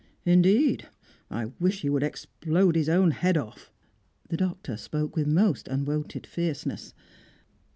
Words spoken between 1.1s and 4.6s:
I wish he would explode his own head off." The